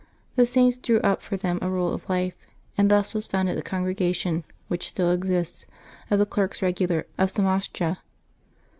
The 0.35 0.47
Saint 0.47 0.81
drew 0.81 0.99
up 1.01 1.21
for 1.21 1.37
them 1.37 1.59
a 1.61 1.69
rule 1.69 1.93
of 1.93 2.09
life 2.09 2.33
and 2.75 2.89
thus 2.89 3.13
was 3.13 3.27
founded 3.27 3.55
the 3.55 3.61
Congrega 3.61 4.15
tion, 4.15 4.43
which 4.67 4.89
still 4.89 5.11
exists, 5.11 5.67
of 6.09 6.17
the 6.17 6.25
Clerks 6.25 6.61
Eegular 6.61 7.03
of 7.19 7.31
Somascha. 7.31 7.99